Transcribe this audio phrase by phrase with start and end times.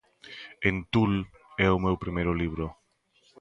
[0.65, 1.19] 'Entull'
[1.65, 2.65] é o meu primeiro libro.